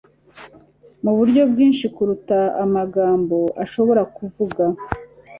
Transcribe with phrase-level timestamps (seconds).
[1.03, 4.63] muburyo bwinshi kuruta amagambo ashobora kuvuga